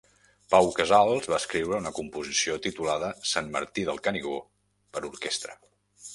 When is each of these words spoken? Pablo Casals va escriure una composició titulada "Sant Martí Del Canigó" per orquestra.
Pablo 0.51 0.69
Casals 0.77 1.29
va 1.33 1.37
escriure 1.43 1.77
una 1.81 1.91
composició 1.97 2.57
titulada 2.65 3.13
"Sant 3.33 3.53
Martí 3.59 3.85
Del 3.91 4.03
Canigó" 4.09 4.35
per 4.97 5.07
orquestra. 5.13 5.61